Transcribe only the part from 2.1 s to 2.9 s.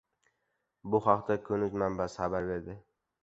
xabar berdi.